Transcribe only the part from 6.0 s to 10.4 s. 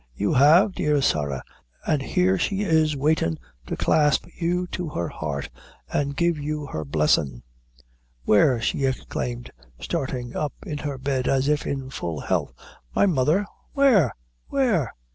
give you her blessin'." "Where?" she exclaimed, starting